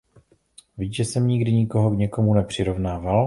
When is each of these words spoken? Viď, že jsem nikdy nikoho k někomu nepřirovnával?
Viď, 0.77 0.93
že 0.93 1.05
jsem 1.05 1.27
nikdy 1.27 1.51
nikoho 1.51 1.89
k 1.91 1.97
někomu 1.97 2.33
nepřirovnával? 2.33 3.19